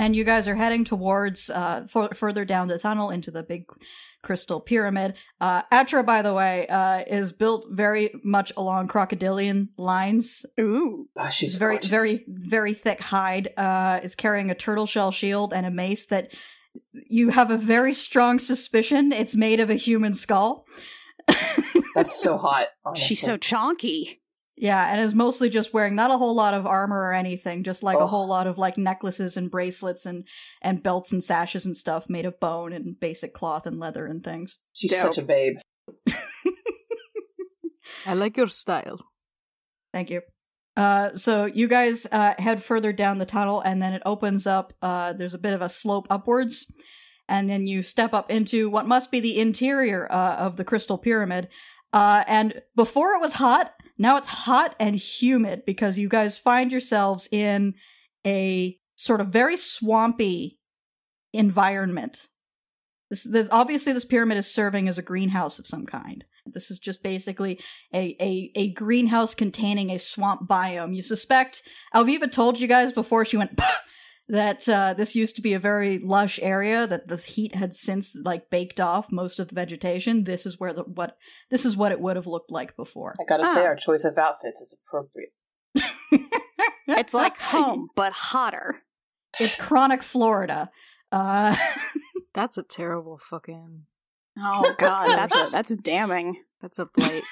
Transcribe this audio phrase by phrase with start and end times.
[0.00, 3.66] and you guys are heading towards uh, f- further down the tunnel into the big
[4.22, 5.14] crystal pyramid.
[5.40, 10.44] Uh, Atra, by the way, uh, is built very much along crocodilian lines.
[10.58, 11.08] Ooh.
[11.16, 11.90] Oh, she's She's very, gorgeous.
[11.90, 13.50] very, very thick hide.
[13.56, 16.32] Uh, is carrying a turtle shell shield and a mace that
[16.92, 20.66] you have a very strong suspicion it's made of a human skull.
[21.94, 22.68] That's so hot.
[22.84, 23.06] Honestly.
[23.06, 24.19] She's so chonky.
[24.62, 27.82] Yeah, and is mostly just wearing not a whole lot of armor or anything, just
[27.82, 28.02] like Oh.
[28.04, 30.28] a whole lot of like necklaces and bracelets and
[30.60, 34.22] and belts and sashes and stuff made of bone and basic cloth and leather and
[34.22, 34.58] things.
[34.74, 35.00] She's Dope.
[35.14, 35.56] such a babe.
[38.06, 39.00] I like your style.
[39.92, 40.20] Thank you.
[40.76, 44.72] Uh, so you guys uh, head further down the tunnel, and then it opens up.
[44.82, 46.72] Uh, there's a bit of a slope upwards,
[47.28, 50.96] and then you step up into what must be the interior uh, of the crystal
[50.98, 51.48] pyramid.
[51.92, 56.72] Uh, and before it was hot, now it's hot and humid because you guys find
[56.72, 57.74] yourselves in
[58.26, 60.58] a sort of very swampy
[61.34, 62.28] environment.
[63.10, 66.24] This, this obviously this pyramid is serving as a greenhouse of some kind.
[66.46, 67.60] This is just basically
[67.94, 70.96] a, a, a greenhouse containing a swamp biome.
[70.96, 71.62] You suspect
[71.94, 73.60] Alviva told you guys before she went
[74.30, 78.16] that uh, this used to be a very lush area that the heat had since
[78.24, 80.24] like baked off most of the vegetation.
[80.24, 81.16] This is where the what
[81.50, 83.14] this is what it would have looked like before.
[83.20, 83.66] I gotta say, Ah.
[83.66, 85.32] our choice of outfits is appropriate.
[86.88, 88.82] It's like home, but hotter.
[89.38, 90.70] it's chronic Florida.
[91.12, 91.54] Uh,
[92.34, 93.84] That's a terrible fucking.
[94.38, 96.42] Oh god, that's a, that's damning.
[96.60, 97.22] That's a blight.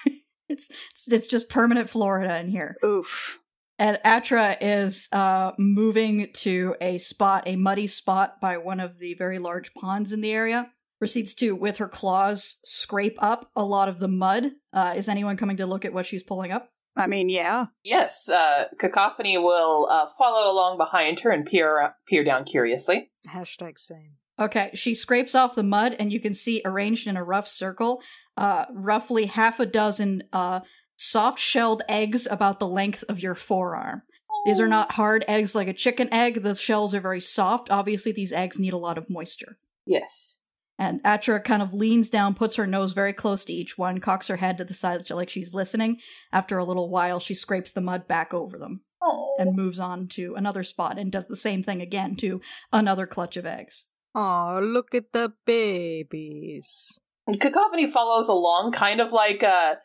[0.49, 2.77] it's, it's it's just permanent Florida in here.
[2.85, 3.39] Oof.
[3.79, 9.15] And Atra is uh, moving to a spot, a muddy spot by one of the
[9.15, 10.71] very large ponds in the area.
[10.99, 14.51] Proceeds to, with her claws, scrape up a lot of the mud.
[14.73, 16.71] Uh, is anyone coming to look at what she's pulling up?
[16.97, 17.67] I mean, yeah.
[17.85, 23.13] Yes, uh, Cacophony will uh, follow along behind her and peer peer down curiously.
[23.29, 24.15] Hashtag same.
[24.41, 28.03] Okay, she scrapes off the mud, and you can see arranged in a rough circle,
[28.37, 30.61] uh, roughly half a dozen uh,
[30.99, 34.03] soft shelled eggs about the length of your forearm.
[34.45, 36.43] These are not hard eggs like a chicken egg.
[36.43, 37.71] The shells are very soft.
[37.71, 39.59] Obviously, these eggs need a lot of moisture.
[39.87, 40.37] Yes.
[40.79, 44.29] And Atra kind of leans down, puts her nose very close to each one, cocks
[44.29, 45.99] her head to the side like she's listening.
[46.33, 49.35] After a little while, she scrapes the mud back over them Oh.
[49.41, 52.41] and moves on to another spot and does the same thing again to
[52.73, 53.87] another clutch of eggs.
[54.15, 56.99] Oh, look at the babies.
[57.41, 59.79] Cacophony follows along, kind of like uh, c-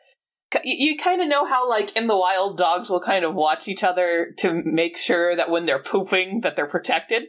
[0.64, 3.68] you, you kind of know how like in the wild dogs will kind of watch
[3.68, 7.24] each other to make sure that when they're pooping that they're protected.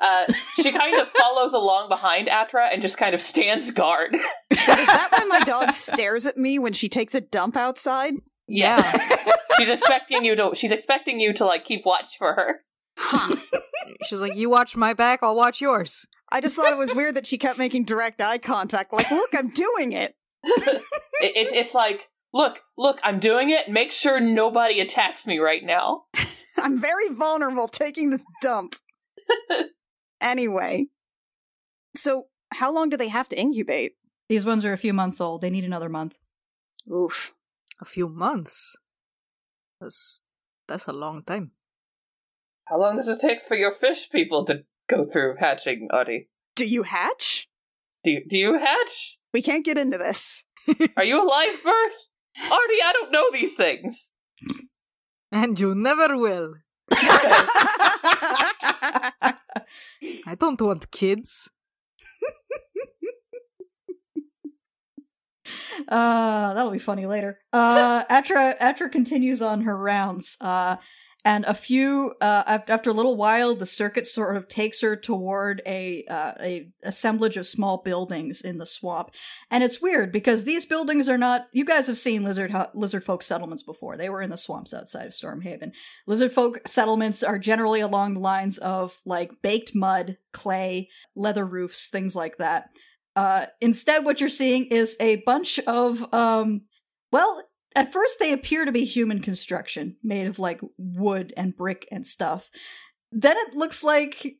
[0.00, 4.14] Uh, she kind of follows along behind Atra and just kind of stands guard.
[4.14, 8.14] Is that why my dog stares at me when she takes a dump outside?
[8.48, 8.82] yeah,
[9.56, 10.50] she's expecting you to.
[10.54, 12.60] She's expecting you to like keep watch for her.
[12.96, 13.36] Huh.
[14.08, 16.06] She's like, you watch my back, I'll watch yours.
[16.30, 18.92] I just thought it was weird that she kept making direct eye contact.
[18.92, 20.14] Like, look, I'm doing it.
[20.42, 20.82] It,
[21.20, 23.68] it's it's like look look I'm doing it.
[23.68, 26.04] Make sure nobody attacks me right now.
[26.58, 28.76] I'm very vulnerable taking this dump.
[30.20, 30.86] anyway,
[31.96, 33.92] so how long do they have to incubate?
[34.28, 35.40] These ones are a few months old.
[35.40, 36.18] They need another month.
[36.90, 37.34] Oof.
[37.80, 38.76] A few months.
[39.80, 40.20] That's
[40.66, 41.52] that's a long time.
[42.66, 46.28] How long does it take for your fish people to go through hatching, Artie?
[46.54, 47.48] Do you hatch?
[48.04, 49.18] Do you, do you hatch?
[49.32, 50.44] We can't get into this.
[50.96, 52.07] Are you a live birth?
[52.42, 54.10] Artie, I don't know these things.
[55.30, 56.54] And you never will.
[60.26, 61.50] I don't want kids.
[65.88, 67.38] Uh, that'll be funny later.
[67.52, 70.36] Uh, Atra Atra continues on her rounds.
[70.40, 70.76] Uh,
[71.28, 75.60] and a few uh, after a little while, the circuit sort of takes her toward
[75.66, 79.10] a uh, a assemblage of small buildings in the swamp.
[79.50, 81.48] And it's weird because these buildings are not.
[81.52, 83.98] You guys have seen lizard lizard folk settlements before.
[83.98, 85.72] They were in the swamps outside of Stormhaven.
[86.06, 91.90] Lizard folk settlements are generally along the lines of like baked mud, clay, leather roofs,
[91.90, 92.70] things like that.
[93.16, 96.62] Uh, instead, what you're seeing is a bunch of, um,
[97.12, 97.42] well,
[97.74, 102.06] at first they appear to be human construction made of like wood and brick and
[102.06, 102.50] stuff.
[103.12, 104.38] Then it looks like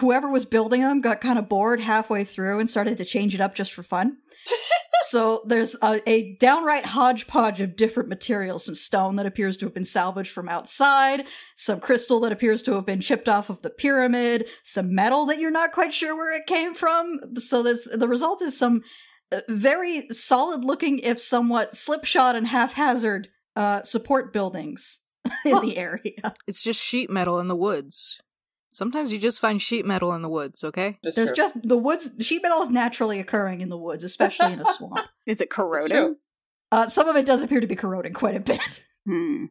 [0.00, 3.40] whoever was building them got kind of bored halfway through and started to change it
[3.40, 4.18] up just for fun.
[5.02, 9.74] so there's a, a downright hodgepodge of different materials some stone that appears to have
[9.74, 11.24] been salvaged from outside,
[11.56, 15.38] some crystal that appears to have been chipped off of the pyramid, some metal that
[15.38, 17.20] you're not quite sure where it came from.
[17.36, 18.82] So this, the result is some
[19.48, 25.00] very solid looking, if somewhat slipshod and haphazard, uh, support buildings
[25.44, 25.60] in Huh.
[25.60, 26.34] the area.
[26.46, 28.20] It's just sheet metal in the woods.
[28.72, 30.98] Sometimes you just find sheet metal in the woods, okay?
[31.02, 31.36] It's There's true.
[31.36, 32.12] just the woods.
[32.20, 35.08] Sheet metal is naturally occurring in the woods, especially in a swamp.
[35.26, 36.16] Is it corroding?
[36.70, 38.84] Uh, some of it does appear to be corroding quite a bit.
[39.06, 39.46] Hmm.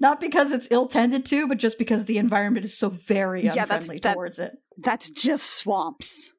[0.00, 3.54] Not because it's ill tended to, but just because the environment is so very Yeah,
[3.54, 4.58] that's- unfriendly that- towards it.
[4.76, 6.32] That's just swamps.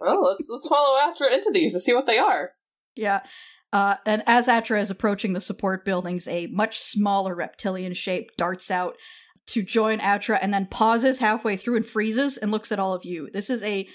[0.00, 2.52] Well, let's let's follow after into these to see what they are.
[2.96, 3.20] Yeah.
[3.72, 8.70] Uh, and as Atra is approaching the support buildings, a much smaller reptilian shape darts
[8.70, 8.96] out
[9.48, 13.04] to join Atra and then pauses halfway through and freezes and looks at all of
[13.04, 13.30] you.
[13.32, 13.86] This is a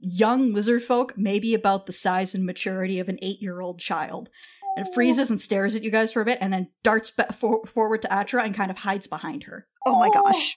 [0.00, 4.28] young lizard folk, maybe about the size and maturity of an eight year old child.
[4.76, 7.64] And freezes and stares at you guys for a bit and then darts ba- for-
[7.66, 9.66] forward to Atra and kind of hides behind her.
[9.86, 10.22] Oh my Oh.
[10.24, 10.56] gosh.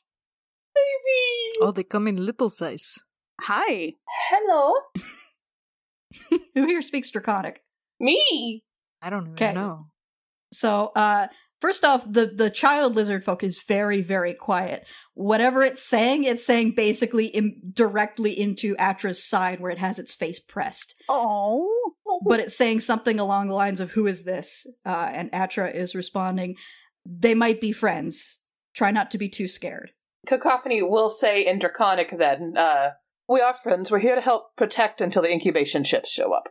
[0.73, 1.59] Baby.
[1.61, 2.99] Oh, they come in little size.
[3.41, 3.93] Hi.
[4.29, 4.73] Hello.
[6.55, 7.63] Who here speaks Draconic?
[7.99, 8.63] Me.
[9.01, 9.53] I don't even Okay.
[9.53, 9.87] know.
[10.53, 11.27] So, uh,
[11.59, 14.87] first off, the the child lizard folk is very very quiet.
[15.13, 20.13] Whatever it's saying, it's saying basically in, directly into Atra's side where it has its
[20.13, 20.95] face pressed.
[21.09, 21.69] Oh.
[22.25, 25.93] But it's saying something along the lines of "Who is this?" Uh, and Atra is
[25.95, 26.55] responding,
[27.05, 28.39] "They might be friends.
[28.73, 29.91] Try not to be too scared."
[30.25, 32.91] Cacophony will say in Draconic then, uh,
[33.27, 33.91] we are friends.
[33.91, 36.49] We're here to help protect until the incubation ships show up.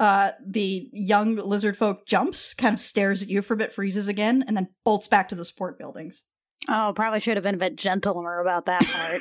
[0.00, 4.08] Uh, the young lizard folk jumps, kind of stares at you for a bit, freezes
[4.08, 6.24] again, and then bolts back to the support buildings.
[6.68, 9.20] Oh, probably should have been a bit gentler about that part.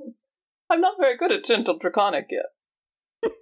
[0.70, 3.30] I'm not very good at gentle Draconic yet.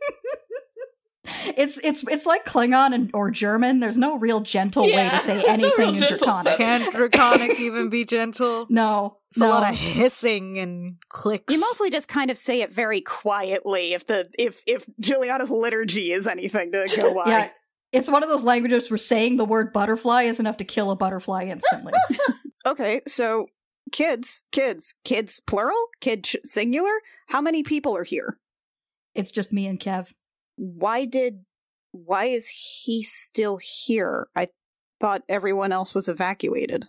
[1.57, 3.81] It's it's it's like Klingon and or German.
[3.81, 6.57] There's no real gentle way to say there's no anything in Draconic.
[6.57, 8.67] Can't Draconic even be gentle?
[8.71, 9.49] No, It's no.
[9.49, 11.53] a lot of hissing and clicks.
[11.55, 16.13] you mostly just kind of say it very quietly if the if if Juliana's liturgy
[16.13, 17.25] is anything to go by.
[17.31, 17.49] yeah,
[17.93, 20.97] it's one of those languages where saying the word butterfly is enough to kill a
[20.97, 21.93] butterfly instantly.
[22.67, 23.47] Okay, so
[23.93, 26.91] kids, kids, kids plural, kid singular.
[27.29, 28.39] How many people are here?
[29.15, 30.13] it's just me and Kev.
[30.57, 31.45] Why did
[31.93, 34.29] why is he still here?
[34.35, 34.49] I
[35.01, 36.87] thought everyone else was evacuated.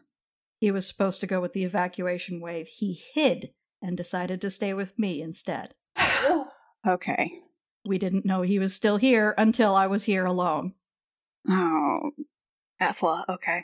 [0.59, 2.67] He was supposed to go with the evacuation wave.
[2.67, 5.75] He hid and decided to stay with me instead.
[6.85, 7.41] Okay.
[7.85, 10.73] We didn't know he was still here until I was here alone.
[11.49, 12.11] Oh,
[12.79, 13.25] Ethla.
[13.27, 13.63] Okay.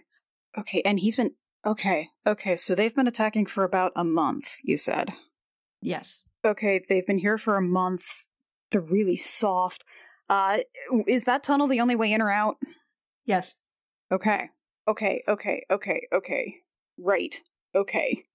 [0.57, 1.31] Okay, and he's been
[1.65, 2.09] okay.
[2.27, 4.57] Okay, so they've been attacking for about a month.
[4.63, 5.13] You said.
[5.81, 6.21] Yes.
[6.43, 8.25] Okay, they've been here for a month.
[8.73, 9.85] They're really soft.
[10.29, 10.59] Uh,
[11.07, 12.57] is that tunnel the only way in or out?
[13.25, 13.55] Yes.
[14.11, 14.49] Okay.
[14.87, 16.55] Okay, okay, okay, okay.
[16.97, 17.35] Right.
[17.73, 18.25] Okay.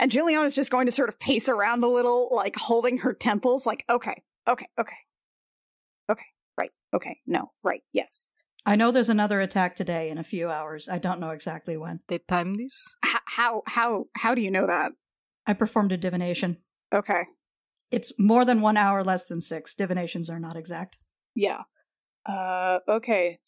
[0.00, 3.12] And Jillian is just going to sort of pace around a little, like holding her
[3.12, 4.96] temples, like, okay, okay, okay.
[6.10, 6.26] Okay,
[6.58, 8.26] right, okay, no, right, yes.
[8.66, 10.88] I know there's another attack today in a few hours.
[10.88, 12.00] I don't know exactly when.
[12.08, 12.94] They time this?
[13.04, 14.92] H- how, how, how do you know that?
[15.46, 16.58] I performed a divination.
[16.92, 17.22] Okay.
[17.92, 19.74] It's more than one hour, less than six.
[19.74, 20.98] Divinations are not exact.
[21.34, 21.62] Yeah.
[22.26, 23.38] Uh, okay.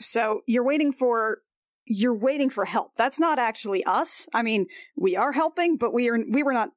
[0.00, 1.38] So you're waiting for
[1.86, 2.92] you're waiting for help.
[2.96, 4.28] That's not actually us.
[4.34, 4.66] I mean,
[4.96, 6.70] we are helping, but we are we were not.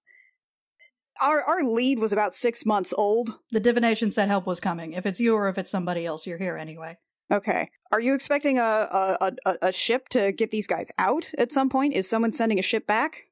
[1.21, 3.39] Our our lead was about six months old.
[3.51, 4.93] The divination said help was coming.
[4.93, 6.97] If it's you or if it's somebody else, you're here anyway.
[7.31, 7.69] Okay.
[7.91, 11.51] Are you expecting a a, a a- a ship to get these guys out at
[11.51, 11.93] some point?
[11.93, 13.23] Is someone sending a ship back?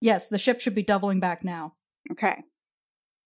[0.00, 1.74] Yes, the ship should be doubling back now.
[2.10, 2.42] Okay.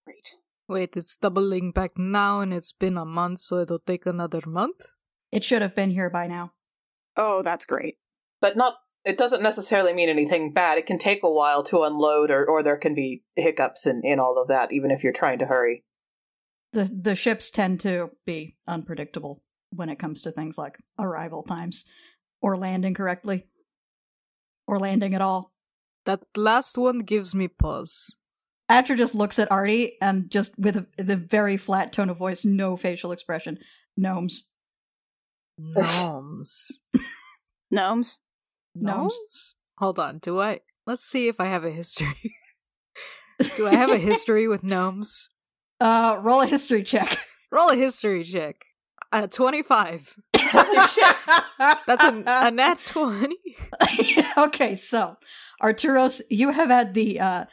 [0.06, 0.36] Great.
[0.68, 4.86] Wait, it's doubling back now and it's been a month, so it'll take another month?
[5.32, 6.52] It should have been here by now.
[7.16, 7.96] Oh, that's great.
[8.40, 8.74] But not.
[9.04, 10.78] It doesn't necessarily mean anything bad.
[10.78, 14.18] It can take a while to unload, or, or there can be hiccups in, in
[14.18, 15.84] all of that, even if you're trying to hurry.
[16.72, 21.84] The the ships tend to be unpredictable when it comes to things like arrival times
[22.42, 23.46] or landing correctly
[24.66, 25.52] or landing at all.
[26.04, 28.18] That last one gives me pause.
[28.68, 32.44] Atra just looks at Artie and just with a, the very flat tone of voice,
[32.44, 33.58] no facial expression.
[33.96, 34.48] Gnomes.
[35.58, 36.80] Gnomes.
[37.70, 38.18] Gnomes.
[38.74, 39.56] Gnomes.
[39.78, 40.60] Hold on, do I?
[40.86, 42.14] Let's see if I have a history.
[43.56, 45.28] do I have a history with gnomes?
[45.80, 47.18] Uh, roll a history check.
[47.50, 48.64] Roll a history check.
[49.12, 50.16] Uh, 25.
[50.32, 53.36] That's a, a nat 20.
[54.38, 55.16] okay, so
[55.62, 57.44] Arturos, you have had the uh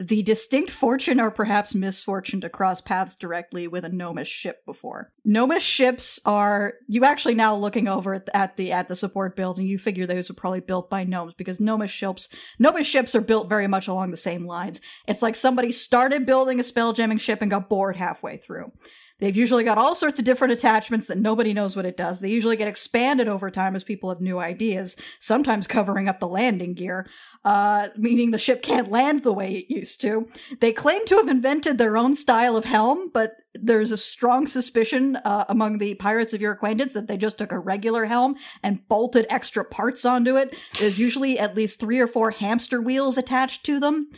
[0.00, 5.12] the distinct fortune or perhaps misfortune to cross paths directly with a gnomish ship before.
[5.26, 9.36] Gnomish ships are you actually now looking over at the, at the at the support
[9.36, 12.28] building, you figure those are probably built by gnomes because gnomish ships
[12.58, 14.80] gnomish ships are built very much along the same lines.
[15.06, 18.72] It's like somebody started building a spell jamming ship and got bored halfway through.
[19.20, 22.20] They've usually got all sorts of different attachments that nobody knows what it does.
[22.20, 26.28] They usually get expanded over time as people have new ideas, sometimes covering up the
[26.28, 27.06] landing gear,
[27.44, 30.28] uh, meaning the ship can't land the way it used to.
[30.60, 35.16] They claim to have invented their own style of helm, but there's a strong suspicion
[35.16, 38.86] uh, among the pirates of your acquaintance that they just took a regular helm and
[38.88, 40.56] bolted extra parts onto it.
[40.78, 44.10] There's usually at least three or four hamster wheels attached to them.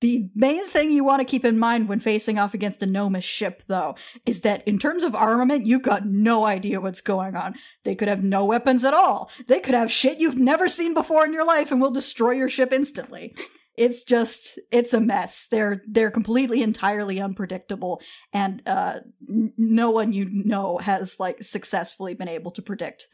[0.00, 3.26] The main thing you want to keep in mind when facing off against a gnomish
[3.26, 7.54] ship, though, is that in terms of armament, you've got no idea what's going on.
[7.84, 9.30] They could have no weapons at all.
[9.46, 12.48] They could have shit you've never seen before in your life and will destroy your
[12.48, 13.34] ship instantly.
[13.76, 15.46] It's just, it's a mess.
[15.50, 18.00] They're, they're completely, entirely unpredictable,
[18.32, 23.06] and, uh, n- no one you know has, like, successfully been able to predict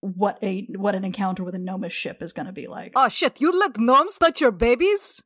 [0.00, 2.92] what a, what an encounter with a gnomish ship is gonna be like.
[2.94, 5.22] Oh shit, you let gnomes touch your babies?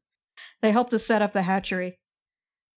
[0.62, 1.98] They helped us set up the hatchery.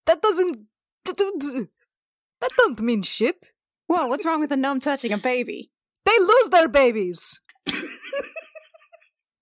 [0.08, 0.68] That doesn't.
[1.06, 3.54] That don't mean shit.
[3.88, 5.72] Whoa, what's wrong with a gnome touching a baby?
[6.04, 7.40] They lose their babies.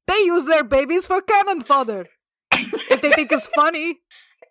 [0.08, 2.08] they use their babies for cannon fodder.
[2.52, 4.00] if they think it's funny.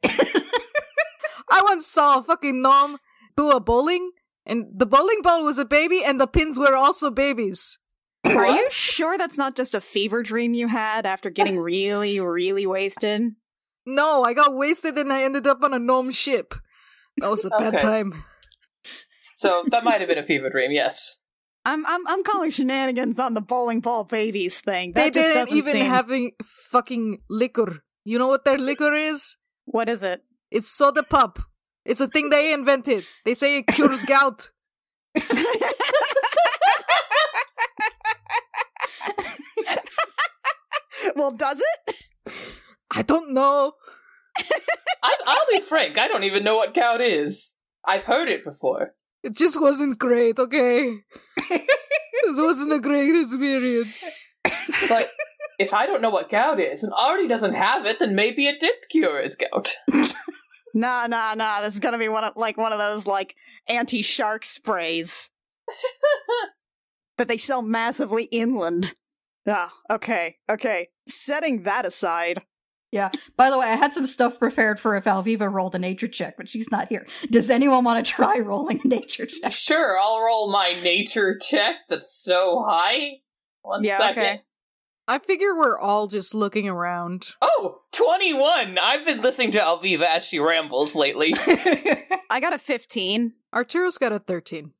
[0.04, 2.96] I once saw a fucking gnome
[3.36, 4.12] do a bowling,
[4.46, 7.78] and the bowling ball was a baby, and the pins were also babies.
[8.24, 12.66] Are you sure that's not just a fever dream you had after getting really, really
[12.66, 13.32] wasted?
[13.86, 16.54] No, I got wasted and I ended up on a gnome ship.
[17.18, 18.24] That was a bad time.
[19.36, 21.18] So that might have been a fever dream, yes.
[21.64, 24.92] I'm I'm I'm calling shenanigans on the bowling ball babies thing.
[24.92, 27.82] They That just didn't doesn't even seem- having fucking liquor.
[28.04, 29.36] You know what their liquor is?
[29.64, 30.22] What is it?
[30.50, 31.38] It's soda pop.
[31.84, 33.04] It's a thing they invented.
[33.24, 34.50] They say it cures gout.
[41.16, 41.96] well, does it?
[42.92, 43.72] I don't know.
[45.02, 47.56] I, I'll be frank, I don't even know what gout is.
[47.84, 48.94] I've heard it before.
[49.22, 50.98] It just wasn't great, okay?
[51.36, 54.02] it wasn't a great experience.
[54.88, 55.10] But
[55.58, 58.60] if I don't know what gout is and Artie doesn't have it, then maybe it
[58.60, 59.72] did cure his gout.
[60.74, 61.60] Nah, nah, nah.
[61.60, 63.34] This is gonna be one of like one of those like
[63.68, 65.28] anti-shark sprays
[67.18, 68.94] that they sell massively inland.
[69.46, 70.88] Ah, okay, okay.
[71.06, 72.42] Setting that aside,
[73.36, 76.36] By the way, I had some stuff prepared for if Alviva rolled a nature check,
[76.36, 77.06] but she's not here.
[77.30, 79.52] Does anyone want to try rolling a nature check?
[79.52, 83.12] Sure, I'll roll my nature check that's so high.
[83.62, 84.22] One Yeah, second.
[84.22, 84.40] okay.
[85.08, 87.30] I figure we're all just looking around.
[87.42, 88.78] Oh, 21!
[88.80, 91.34] I've been listening to Alviva as she rambles lately.
[92.30, 93.32] I got a fifteen.
[93.52, 94.72] Arturo's got a 13.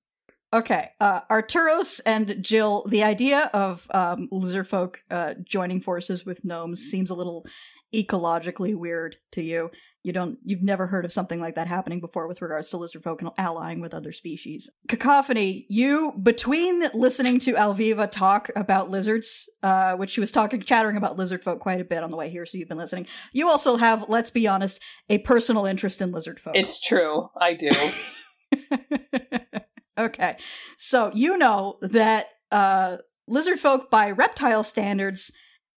[0.55, 6.45] okay, uh, Arturos and Jill, the idea of um, lizard folk uh, joining forces with
[6.45, 7.45] gnomes seems a little
[7.95, 9.71] ecologically weird to you.
[10.03, 13.05] You don't, you've never heard of something like that happening before with regards to lizard
[13.05, 14.69] folk and allying with other species.
[14.89, 20.97] Cacophony, you, between listening to Alviva talk about lizards, uh, which she was talking, chattering
[20.97, 23.07] about lizard folk quite a bit on the way here, so you've been listening.
[23.33, 26.57] You also have, let's be honest, a personal interest in lizard folk.
[26.57, 27.71] it's true, I do.
[29.99, 30.37] okay.
[30.77, 35.33] So you know that uh lizard folk by reptile standards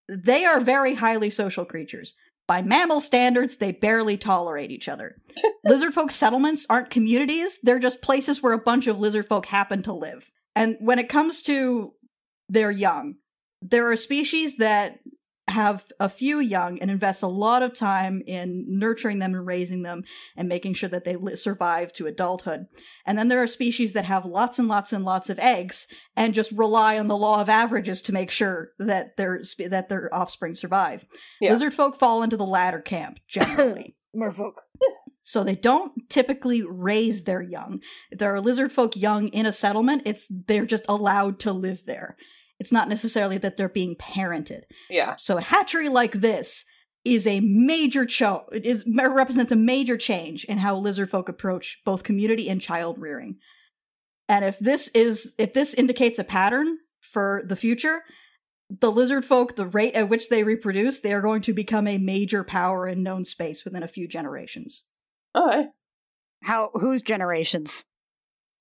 [0.08, 2.16] they are very highly social creatures.
[2.48, 5.16] By mammal standards, they barely tolerate each other.
[5.66, 9.82] lizard folk settlements aren't communities, they're just places where a bunch of lizard folk happen
[9.84, 10.32] to live.
[10.56, 11.94] And when it comes to
[12.48, 13.16] their young,
[13.62, 15.00] there are species that
[15.48, 19.84] have a few young and invest a lot of time in nurturing them and raising
[19.84, 20.04] them
[20.36, 22.66] and making sure that they li- survive to adulthood.
[23.06, 26.34] And then there are species that have lots and lots and lots of eggs and
[26.34, 30.56] just rely on the law of averages to make sure that their that their offspring
[30.56, 31.06] survive.
[31.40, 31.52] Yeah.
[31.52, 33.96] Lizard folk fall into the latter camp generally.
[34.16, 34.54] Merfolk.
[35.28, 37.82] So they don't typically raise their young.
[38.12, 41.86] If there are lizard folk young in a settlement, it's they're just allowed to live
[41.86, 42.16] there.
[42.60, 44.62] It's not necessarily that they're being parented.
[44.90, 45.16] Yeah.
[45.18, 46.66] So a hatchery like this
[47.04, 51.82] is a major cho- it is represents a major change in how lizard folk approach
[51.86, 53.38] both community and child rearing.
[54.28, 58.04] And if this is if this indicates a pattern for the future,
[58.70, 62.00] the lizard folk, the rate at which they reproduce, they are going to become a
[62.00, 64.84] major power in known space within a few generations.
[65.38, 65.68] Alright.
[66.44, 66.72] How?
[66.74, 67.86] Whose generations?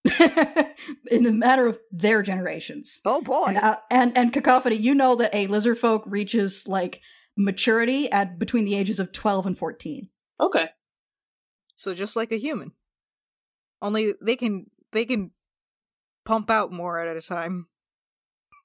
[1.10, 3.00] in a matter of their generations.
[3.04, 3.46] Oh boy!
[3.48, 7.00] And, uh, and and cacophony, you know that a lizard folk reaches like
[7.36, 10.08] maturity at between the ages of 12 and 14.
[10.40, 10.68] Okay.
[11.74, 12.72] So just like a human.
[13.82, 15.30] Only they can they can
[16.24, 17.68] pump out more at a time.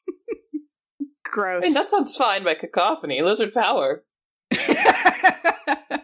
[1.24, 1.64] Gross.
[1.64, 3.22] I mean, that sounds fine by cacophony.
[3.22, 4.04] Lizard power.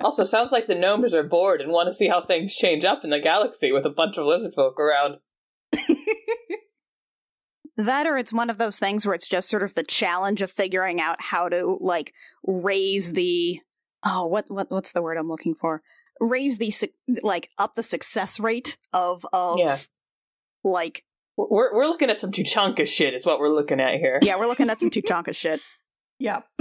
[0.00, 3.04] Also, sounds like the gnomes are bored and want to see how things change up
[3.04, 5.16] in the galaxy with a bunch of lizard folk around.
[7.76, 10.50] That or it's one of those things where it's just sort of the challenge of
[10.50, 12.12] figuring out how to like
[12.46, 13.58] raise the
[14.04, 15.80] oh what what what's the word I'm looking for
[16.20, 16.88] raise the su-
[17.22, 19.78] like up the success rate of of Yeah.
[20.62, 21.04] like
[21.38, 23.14] We're we're looking at some Tuchanka shit.
[23.14, 24.18] Is what we're looking at here.
[24.20, 25.60] yeah we're looking at some Tuchanka shit.
[26.18, 26.42] yeah.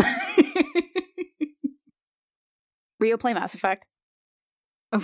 [2.99, 3.85] Rio play Mass Effect.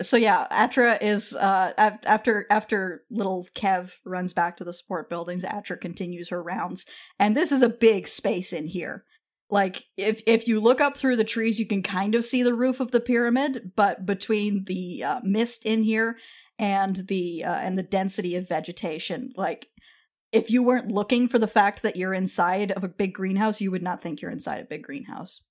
[0.00, 5.08] so yeah, Atra is uh af- after after little Kev runs back to the support
[5.10, 6.86] buildings, Atra continues her rounds.
[7.18, 9.04] And this is a big space in here.
[9.48, 12.54] Like if if you look up through the trees, you can kind of see the
[12.54, 16.18] roof of the pyramid, but between the uh, mist in here
[16.58, 19.68] and the uh, and the density of vegetation, like
[20.32, 23.70] if you weren't looking for the fact that you're inside of a big greenhouse, you
[23.70, 25.42] would not think you're inside a big greenhouse.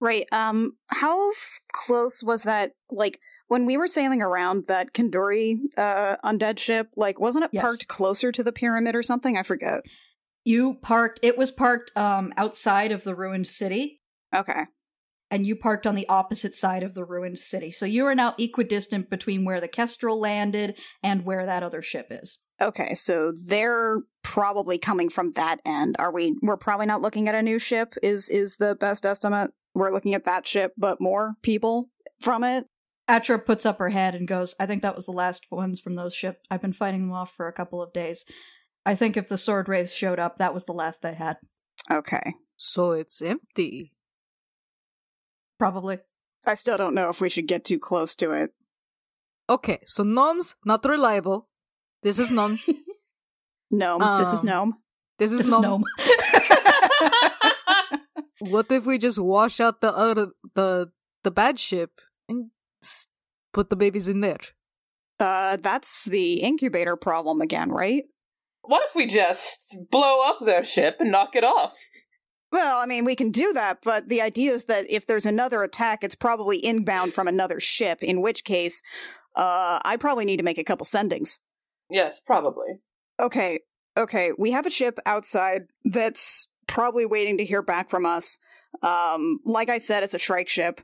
[0.00, 0.26] Right.
[0.32, 0.72] Um.
[0.88, 2.72] How f- close was that?
[2.90, 6.88] Like when we were sailing around that Kandori uh, undead ship.
[6.96, 7.62] Like, wasn't it Yes.
[7.62, 9.36] parked closer to the pyramid or something?
[9.36, 9.80] I forget.
[10.44, 14.00] You parked it was parked um outside of the ruined city.
[14.34, 14.64] Okay.
[15.30, 17.70] and you parked on the opposite side of the ruined city.
[17.70, 22.08] So you are now equidistant between where the Kestrel landed and where that other ship
[22.10, 22.38] is.
[22.60, 22.94] Okay.
[22.94, 25.94] So they're probably coming from that end.
[26.00, 26.36] Are we?
[26.42, 27.94] We're probably not looking at a new ship.
[28.02, 29.52] Is is the best estimate?
[29.74, 31.90] We're looking at that ship, but more people
[32.20, 32.66] from it.
[33.06, 35.94] Atra puts up her head and goes, I think that was the last ones from
[35.94, 36.40] those ships.
[36.50, 38.24] I've been fighting them off for a couple of days.
[38.86, 41.36] I think if the sword wraiths showed up, that was the last they had.
[41.90, 42.34] Okay.
[42.56, 43.92] so it's empty.
[45.58, 45.98] Probably.
[46.46, 48.52] I still don't know if we should get too close to it.
[49.50, 51.48] Okay, so gnomes not reliable.
[52.02, 52.30] This is
[53.70, 54.00] gnome.
[54.00, 54.18] Gnome.
[54.20, 54.74] this is Um, gnome.
[55.18, 55.62] This is It's gnome.
[55.62, 55.84] gnome.
[58.40, 60.90] What if we just wash out the other the
[61.22, 62.50] the bad ship and
[63.54, 64.38] put the babies in there?
[65.18, 68.04] Uh, that's the incubator problem again, right?
[68.62, 71.74] What if we just blow up their ship and knock it off?
[72.52, 75.62] Well, I mean, we can do that, but the idea is that if there's another
[75.62, 78.82] attack, it's probably inbound from another ship, in which case,
[79.36, 81.38] uh, I probably need to make a couple sendings.
[81.90, 82.80] Yes, probably.
[83.20, 83.60] Okay,
[83.96, 88.38] okay, we have a ship outside that's probably waiting to hear back from us.
[88.82, 90.80] Um, like I said, it's a Shrike ship.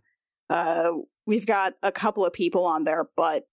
[0.49, 0.93] Uh,
[1.27, 3.47] we've got a couple of people on there, but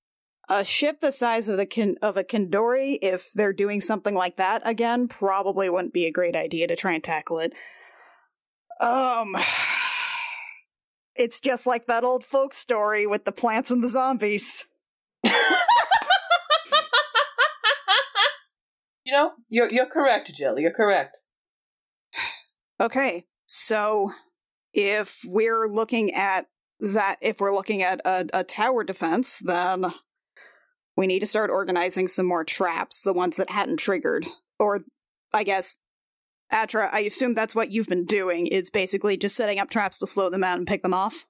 [0.50, 4.38] a ship the size of the kin- of a Kandori, if they're doing something like
[4.38, 7.54] that again, probably wouldn't be a great idea to try and tackle it.
[8.80, 9.36] Um,
[11.16, 14.66] it's just like that old folk story with the plants and the zombies.
[19.08, 20.60] You know, you're you're correct, Jill.
[20.60, 21.24] You're correct.
[22.82, 24.12] Okay, so
[24.74, 26.48] if we're looking at
[26.82, 29.93] that, if we're looking at a, a tower defense, then
[30.98, 34.26] we need to start organizing some more traps, the ones that hadn't triggered.
[34.60, 34.82] Or,
[35.34, 35.78] I guess,
[36.52, 40.08] Atra, I assume that's what you've been doing, is basically just setting up traps to
[40.08, 41.26] slow them out and pick them off.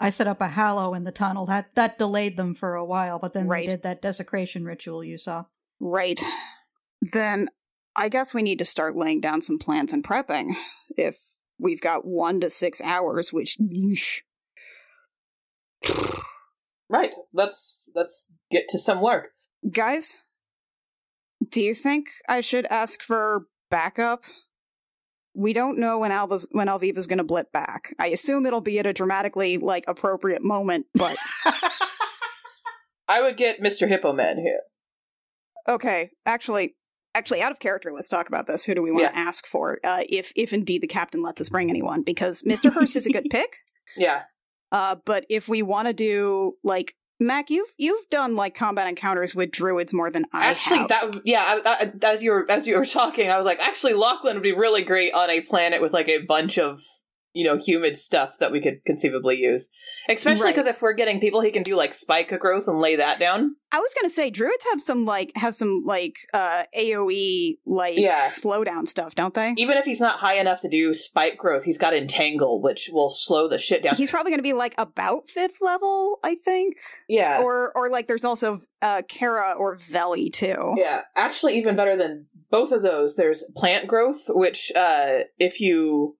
[0.00, 1.46] I set up a hallow in the tunnel.
[1.46, 3.64] That that delayed them for a while, but then Right.
[3.66, 5.44] they did that desecration ritual you saw.
[5.78, 6.20] Right.
[7.12, 7.48] Then
[7.96, 10.54] I guess we need to start laying down some plans and prepping.
[10.96, 11.16] If
[11.58, 14.20] we've got one to six hours, which, yeesh.
[16.88, 17.12] Right.
[17.32, 19.28] Let's let's get to some work.
[19.70, 20.24] Guys,
[21.50, 24.22] do you think I should ask for backup?
[25.34, 27.94] We don't know when Alva's when Alviva's going to blip back.
[27.98, 31.16] I assume it'll be at a dramatically like appropriate moment, but
[33.08, 33.86] I would get Mr.
[33.86, 34.60] Hippo Man here.
[35.68, 36.10] okay.
[36.26, 36.74] Actually,
[37.14, 38.64] actually, out of character, let's talk about this.
[38.64, 39.78] Who do we want to ask for?
[39.84, 43.12] Uh, if if indeed the captain lets us bring anyone, because Mister Hurst is a
[43.12, 43.56] good pick.
[43.96, 44.22] Yeah.
[44.72, 49.34] Uh, but if we want to do like Mac, you've you've done like combat encounters
[49.34, 50.88] with druids more than I actually, have.
[50.88, 51.60] that yeah.
[51.64, 54.42] I, I, as you were as you were talking, I was like, actually, Lachlan would
[54.42, 56.80] be really great on a planet with like a bunch of
[57.32, 59.70] you know humid stuff that we could conceivably use.
[60.08, 60.54] Especially Right.
[60.54, 63.54] because if we're getting people, he can do like spike growth and lay that down.
[63.72, 68.26] I was gonna say druids have some like have some like uh AoE like Yeah.
[68.26, 69.54] slowdown stuff, don't they?
[69.56, 73.10] Even if he's not high enough to do spike growth, he's got entangle, which will
[73.10, 73.94] slow the shit down.
[73.94, 76.76] He's probably gonna be like about fifth level, I think.
[77.08, 77.40] yeah.
[77.42, 80.74] Or or like there's also uh Kara or Veli too.
[80.76, 83.14] Yeah, actually, even better than both of those.
[83.14, 86.16] There's plant growth, which uh, if you,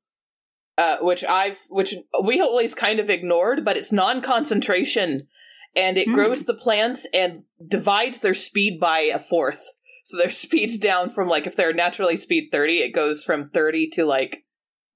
[0.81, 5.29] uh, which I've, which we always kind of ignored, but it's non-concentration,
[5.77, 6.15] and it Hmm.
[6.15, 9.63] grows the plants and divides their speed by a fourth.
[10.07, 13.89] So their speed's down from like if they're naturally speed thirty, it goes from thirty
[13.91, 14.45] to like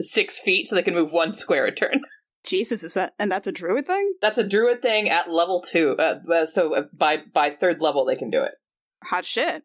[0.01, 2.01] six feet, so they can move one square a turn.
[2.47, 4.15] Jesus, is that and that's a druid thing?
[4.21, 5.97] That's a druid thing at level two.
[5.99, 8.53] Uh, uh, so uh, by by third level, they can do it.
[9.05, 9.63] Hot shit.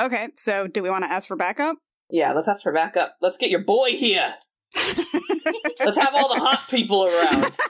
[0.00, 1.76] Okay, so do we want to ask for backup?
[2.10, 3.16] Yeah, let's ask for backup.
[3.20, 4.34] Let's get your boy here.
[5.84, 7.52] Let's have all the hot people around.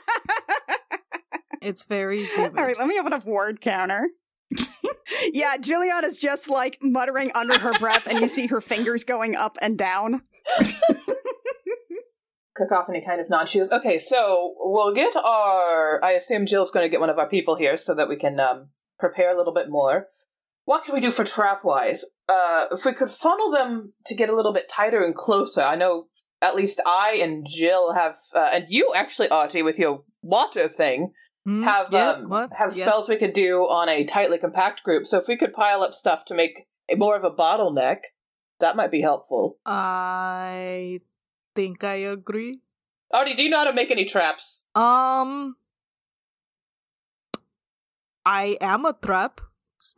[1.65, 2.59] It's very humid.
[2.59, 4.07] All right, let me open up word counter.
[5.33, 9.35] yeah, Jillian is just like muttering under her breath, and you see her fingers going
[9.35, 10.21] up and down.
[12.55, 13.51] Cacophony kind of nods.
[13.51, 16.05] She goes, "Okay, so we'll get our.
[16.05, 18.39] I assume Jill's going to get one of our people here so that we can
[18.39, 20.09] um, prepare a little bit more.
[20.67, 22.05] What can we do for trap wise?
[22.29, 25.63] Uh, if we could funnel them to get a little bit tighter and closer.
[25.63, 26.09] I know
[26.45, 31.13] at least I and Jill have, uh, and you actually, Artie, with your water thing,
[31.47, 31.63] Hmm?
[31.63, 32.81] have Yeah, um, have Yes.
[32.81, 35.07] spells we could do on a tightly compact group.
[35.07, 38.01] So if we could pile up stuff to make a more of a bottleneck,
[38.61, 39.59] that might be helpful.
[39.67, 41.01] I
[41.55, 42.61] think I agree.
[43.13, 44.65] Artie, do you know how to make any traps?
[44.75, 45.57] Um,
[48.25, 49.41] I am a trap.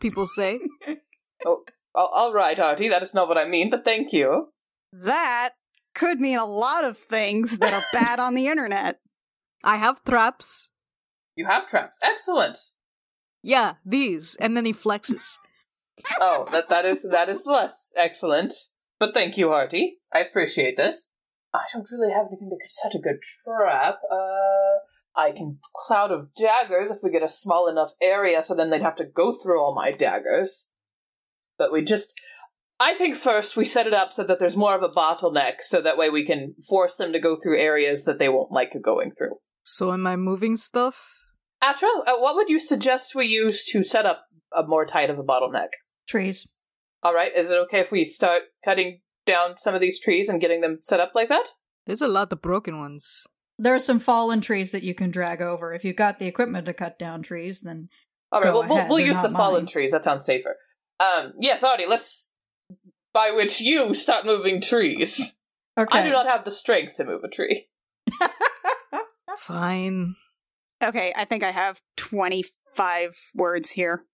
[0.00, 0.60] People say.
[1.44, 1.62] Oh,
[1.94, 4.48] all right, Artie, that is not what I mean, but thank you.
[4.92, 5.50] That
[5.96, 9.00] could mean a lot of things that are bad on the internet.
[9.64, 10.70] I have traps.
[11.34, 11.98] You have traps.
[12.02, 12.56] Excellent.
[13.42, 15.38] Yeah, these, and then he flexes.
[16.20, 18.52] Oh, that that is that is less excellent.
[19.00, 19.96] But thank you, Artie.
[20.12, 21.08] I appreciate this.
[21.54, 24.00] I don't really have anything that could set a good trap.
[24.12, 28.68] Uh, I can cloud of daggers if we get a small enough area, so then
[28.68, 30.68] they'd have to go through all my daggers.
[31.56, 32.12] But we just.
[32.78, 35.80] I think first we set it up so that there's more of a bottleneck, so
[35.80, 39.12] that way we can force them to go through areas that they won't like going
[39.16, 39.36] through.
[39.62, 41.16] So am I moving stuff?
[41.62, 45.18] Atra, uh, what would you suggest we use to set up a more tight of
[45.18, 45.68] a bottleneck?
[46.06, 46.46] Trees.
[47.02, 50.40] All right, is it okay if we start cutting down some of these trees and
[50.40, 51.48] getting them set up like that?
[51.86, 53.26] There's a lot of broken ones.
[53.58, 55.72] There are some fallen trees that you can drag over.
[55.72, 57.88] If you've got the equipment to cut down trees, then
[58.30, 59.92] All right, Go well, we'll, ahead, we'll they're use the not fallen trees.
[59.92, 60.56] That sounds safer.
[61.00, 62.32] Um, yes, Artie, let's.
[63.16, 65.38] By which you start moving trees.
[65.78, 66.00] okay.
[66.00, 67.66] I do not have the strength to move a tree.
[69.38, 70.16] Fine.
[70.84, 74.04] Okay, I think I have 25 words here.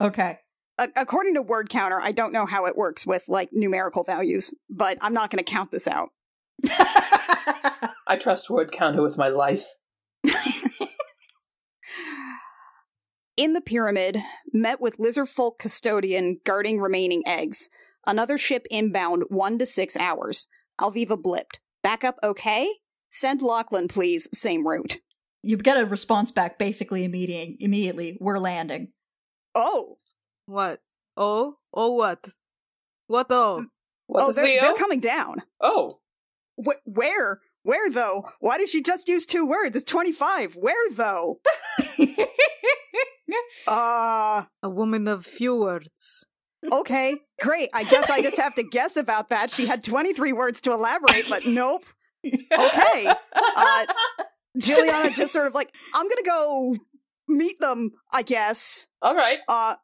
[0.00, 0.38] okay.
[0.78, 4.54] A- according to word counter, I don't know how it works with like numerical values,
[4.70, 6.08] but I'm not going to count this out.
[8.06, 9.66] I trust word counter with my life.
[13.36, 14.16] In the pyramid,
[14.54, 17.68] met with lizardfolk custodian guarding remaining eggs.
[18.06, 20.46] Another ship inbound one to six hours.
[20.80, 21.58] Alviva blipped.
[21.82, 22.68] Backup okay?
[23.10, 24.28] Send Lachlan, please.
[24.32, 24.98] Same route.
[25.42, 28.18] you get a response back basically immediate, immediately.
[28.20, 28.92] We're landing.
[29.54, 29.98] Oh,
[30.46, 30.80] What?
[31.16, 31.54] Oh?
[31.74, 32.28] Oh, what?
[33.08, 33.66] What oh?
[34.06, 34.66] What's oh, they're, CO?
[34.66, 35.42] they're coming down.
[35.60, 35.90] oh,
[36.56, 37.40] Wh- where?
[37.62, 38.28] Where though?
[38.40, 39.76] Why did she just use two words?
[39.76, 40.54] It's 25.
[40.56, 41.40] Where though?
[43.66, 46.24] Uh, A woman of few words.
[46.72, 47.68] Okay, great.
[47.74, 49.50] I guess I just have to guess about that.
[49.50, 51.84] She had 23 words to elaborate, but nope.
[52.24, 53.12] Okay.
[53.34, 53.86] Uh,
[54.58, 56.76] Juliana just sort of like, I'm gonna go
[57.28, 58.86] meet them, I guess.
[59.02, 59.38] All right.
[59.48, 59.76] Uh,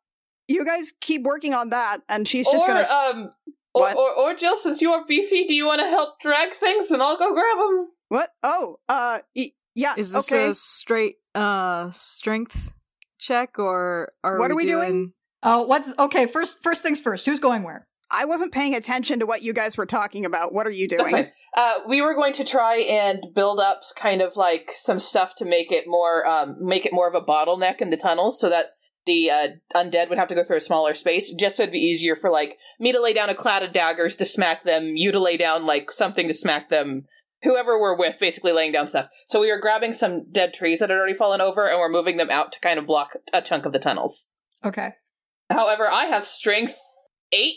[0.49, 2.87] you guys keep working on that, and she's just or, gonna.
[2.88, 3.31] um,
[3.73, 6.90] or, or, or Jill, since you are beefy, do you want to help drag things
[6.90, 7.88] and I'll go grab them?
[8.09, 8.31] what?
[8.42, 9.94] Oh, uh, y- yeah.
[9.97, 10.51] Is this okay.
[10.51, 12.73] a straight uh strength
[13.18, 14.88] check or are What are we doing?
[14.88, 15.12] doing?
[15.44, 16.26] Oh, what's okay?
[16.26, 17.26] First, first things first.
[17.26, 17.87] Who's going where?
[18.11, 20.52] I wasn't paying attention to what you guys were talking about.
[20.52, 21.30] What are you doing?
[21.57, 25.44] Uh, we were going to try and build up kind of like some stuff to
[25.44, 28.66] make it more, um, make it more of a bottleneck in the tunnels, so that
[29.07, 31.78] the uh, undead would have to go through a smaller space, just so it'd be
[31.78, 35.12] easier for like me to lay down a cloud of daggers to smack them, you
[35.12, 37.04] to lay down like something to smack them,
[37.42, 39.09] whoever we're with, basically laying down stuff.
[39.26, 42.16] So we were grabbing some dead trees that had already fallen over, and we're moving
[42.16, 44.28] them out to kind of block a chunk of the tunnels.
[44.64, 44.94] Okay.
[45.50, 46.76] However, I have strength
[47.33, 47.57] eight.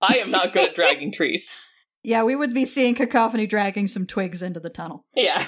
[0.00, 1.60] I am not good at dragging trees.
[2.02, 5.04] Yeah, we would be seeing cacophony dragging some twigs into the tunnel.
[5.14, 5.46] Yeah.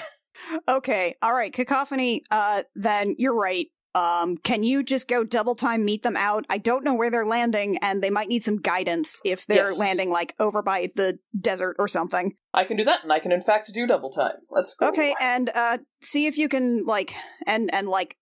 [0.67, 2.21] Okay, all right, cacophony.
[2.31, 3.67] Uh, then you're right.
[3.95, 6.45] Um, can you just go double time meet them out?
[6.49, 9.79] I don't know where they're landing, and they might need some guidance if they're Yes.
[9.79, 12.35] landing like over by the desert or something.
[12.53, 14.35] I can do that, and I can in fact do double time.
[14.49, 14.87] Let's go.
[14.89, 17.13] Okay, and uh, see if you can like
[17.47, 18.15] and and like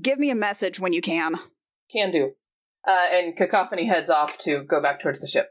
[0.00, 1.36] give me a message when you can.
[1.92, 2.32] Can do.
[2.86, 5.50] Uh, and Cacophony heads off to go back towards the ship.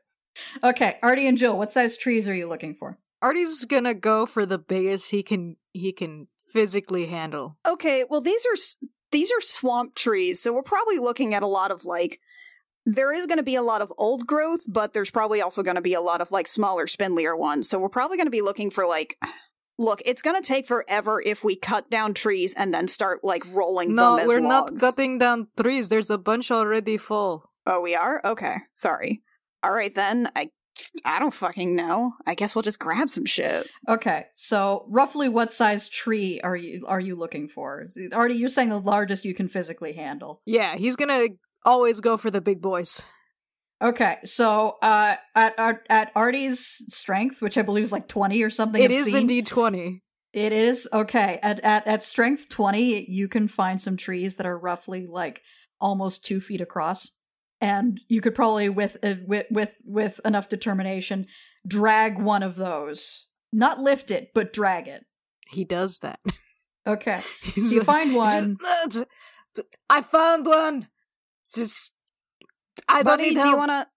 [0.64, 2.98] Okay, Artie and Jill, what size trees are you looking for?
[3.22, 7.58] Artie's gonna go for the biggest he can he can physically handle.
[7.68, 11.72] Okay, well these are these are swamp trees, so we're probably looking at a lot
[11.72, 12.20] of like
[12.86, 15.76] there is going to be a lot of old growth, but there's probably also going
[15.76, 17.70] to be a lot of like smaller, spindlier ones.
[17.70, 19.18] So we're probably going to be looking for like
[19.80, 23.96] Look, it's gonna take forever if we cut down trees and then start like rolling
[23.96, 24.82] No, them as we're not logs.
[24.82, 25.88] cutting down trees.
[25.90, 27.50] There's a bunch already full.
[27.66, 28.20] Oh, we are?
[28.26, 28.58] Okay.
[28.74, 29.24] Sorry.
[29.64, 30.30] All right then.
[30.36, 30.50] I
[31.04, 32.14] I don't fucking know.
[32.28, 33.68] I guess we'll just grab some shit.
[33.88, 37.82] Okay, so roughly what size tree are you are you looking for?
[37.82, 40.42] Is it- Artie, you're saying the largest you can physically handle.
[40.46, 41.28] Yeah, he's gonna
[41.66, 43.04] always go for the big boys.
[43.82, 48.50] Okay, so uh, at at, at Artie's strength, which I believe is like twenty or
[48.50, 50.04] something, It is indeed 20.
[50.34, 51.40] It is okay.
[51.42, 55.42] At at at strength twenty, you can find some trees that are roughly like
[55.80, 57.12] almost two feet across,
[57.62, 61.26] and you could probably with uh, with with with enough determination
[61.68, 63.28] drag one of those.
[63.52, 65.06] Not lift it, but drag it.
[65.50, 66.20] He does that.
[66.86, 67.22] Okay,
[67.56, 68.58] so you like- find one.
[69.90, 70.88] I found one.
[71.56, 71.96] Just,
[72.90, 73.88] I don't Buddy, need do you want to?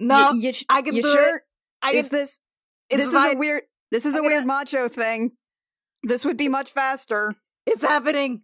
[0.00, 1.36] no, you, sh- I can you do sure?
[1.36, 1.42] it.
[1.82, 2.38] I is can, this
[2.90, 3.36] it's this is fine.
[3.36, 3.62] a weird?
[3.90, 5.32] This is a I'm gonna- weird macho thing.
[6.04, 7.34] This would be much faster.
[7.66, 8.42] It's happening.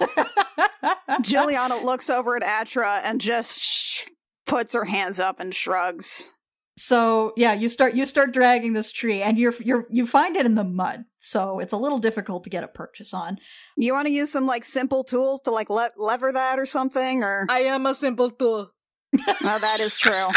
[1.22, 4.04] Juliana looks over at Atra and just sh-
[4.46, 6.30] puts her hands up and shrugs.
[6.76, 10.46] So yeah, you start you start dragging this tree, and you're you're you find it
[10.46, 13.38] in the mud, so it's a little difficult to get a purchase on.
[13.76, 17.24] You want to use some like simple tools to like le- lever that or something,
[17.24, 18.70] or I am a simple tool.
[19.16, 20.28] Oh, that is true.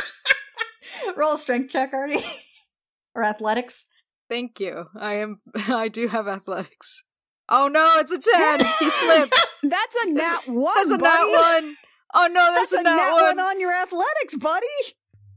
[1.16, 2.24] Roll a strength check, Artie,
[3.16, 3.88] or athletics.
[4.30, 4.86] Thank you.
[5.00, 5.38] I am.
[5.56, 7.04] I do have athletics.
[7.50, 8.60] Oh no, it's a ten.
[8.80, 9.36] he slipped.
[9.64, 10.74] That's a nat one.
[10.76, 11.32] That's a buddy.
[11.34, 11.76] nat one.
[12.14, 13.40] Oh no, that's, That's a nat, one.
[13.40, 14.66] on your athletics, buddy.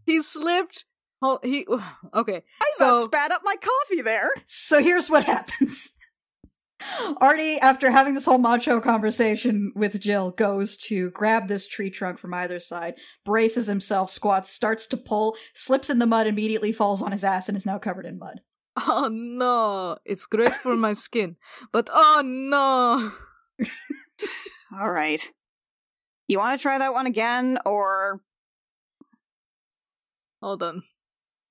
[0.05, 0.85] He slipped.
[1.23, 1.67] Oh, he.
[2.15, 2.43] Okay.
[2.63, 4.29] I So- spat up my coffee there.
[4.47, 5.97] So here's what happens.
[7.21, 12.19] Artie, after having this whole macho conversation with Jill, goes to grab this tree trunk
[12.19, 12.95] from either side,
[13.25, 17.49] braces himself, squats, starts to pull, slips in the mud, immediately falls on his ass,
[17.49, 18.41] and is now covered in mud.
[18.77, 21.37] Oh no, it's great for my skin,
[21.73, 23.13] but oh no.
[24.81, 25.31] All right.
[26.27, 28.21] You want to try that one again, or
[30.45, 30.83] Hold on.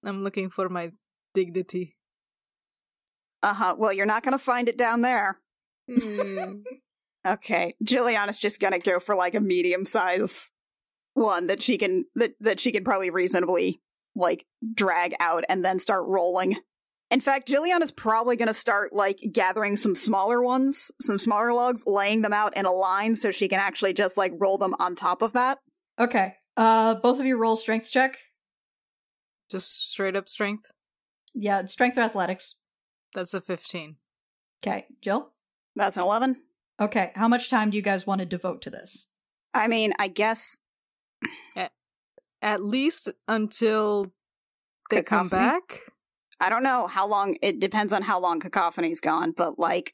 [0.05, 0.91] I'm looking for my
[1.33, 1.95] dignity.
[3.43, 3.75] Uh huh?
[3.77, 5.39] Well, you're not gonna find it down there.
[5.91, 6.53] Hmm.
[7.25, 10.51] Okay, Jilliana's just gonna go for like a medium size
[11.13, 13.81] one that she can that that she can probably reasonably
[14.13, 16.57] like drag out and then start rolling.
[17.11, 22.23] In fact, Jilliana's probably gonna start like gathering some smaller ones, some smaller logs, laying
[22.23, 25.21] them out in a line so she can actually just like roll them on top
[25.21, 25.59] of that.
[25.97, 28.17] Okay, uh, both of you roll strength check.
[29.49, 30.71] Just straight up strength.
[31.33, 32.55] Yeah, strength or athletics.
[33.13, 33.97] That's a 15.
[34.65, 35.31] Okay, Jill?
[35.75, 36.37] That's an eleven.
[36.79, 39.07] Okay, how much time do you guys want to devote to this?
[39.53, 40.61] I mean, I guess
[42.41, 44.11] At least until
[44.89, 45.79] they come back.
[46.41, 47.37] I don't know how long.
[47.41, 49.93] It depends on how long Cacophony's gone, but like,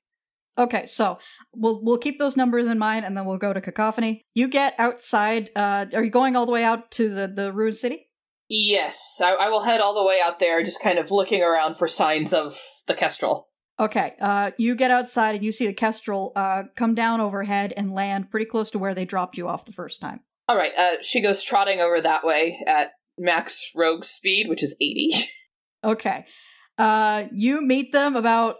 [0.57, 1.19] Okay, so
[1.53, 4.25] we'll we'll keep those numbers in mind, and then we'll go to cacophony.
[4.33, 5.51] You get outside.
[5.55, 8.08] Uh, are you going all the way out to the the ruined city?
[8.49, 11.75] Yes, I, I will head all the way out there, just kind of looking around
[11.75, 13.47] for signs of the Kestrel.
[13.79, 17.93] Okay, uh, you get outside and you see the kestrel uh come down overhead and
[17.93, 20.19] land pretty close to where they dropped you off the first time.
[20.49, 24.75] All right, uh, she goes trotting over that way at max rogue speed, which is
[24.81, 25.11] 80.
[25.81, 26.25] Okay,
[26.77, 28.57] uh, you meet them about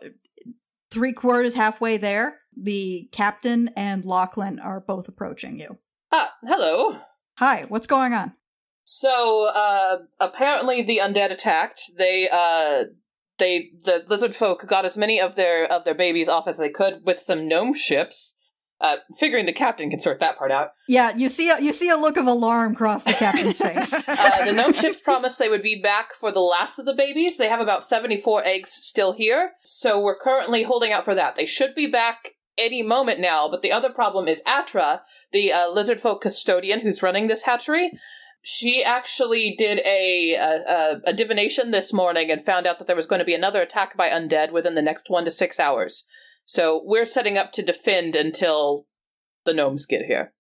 [0.90, 2.38] three quarters halfway there.
[2.56, 5.80] The captain and Lachlan are both approaching you.
[6.14, 6.98] ah, hello.
[7.40, 8.36] Hi, what's going on?
[8.92, 11.92] So, uh, apparently the undead attacked.
[11.96, 12.86] They, uh,
[13.38, 16.70] they, the lizard folk got as many of their, of their babies off as they
[16.70, 18.34] could with some gnome ships.
[18.82, 20.72] Uh, figuring the captain can sort that part out.
[20.88, 24.10] Yeah, you see a, you see a look of alarm cross the captain's face.
[24.10, 27.38] Uh, the gnome ships promised they would be back for the last of the babies.
[27.38, 31.36] They have about 74 eggs still here, so we're currently holding out for that.
[31.36, 35.70] They should be back any moment now, but the other problem is Atra, the uh,
[35.70, 37.92] lizard folk custodian who's running this hatchery.
[38.42, 43.06] She actually did a, a, a, divination this morning and found out that there was
[43.06, 46.06] going to be another attack by undead within the next one to six hours.
[46.46, 48.86] So we're setting up to defend until
[49.46, 50.34] the gnomes get here.